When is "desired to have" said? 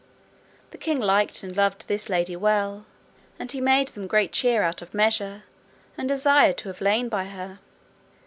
6.09-6.81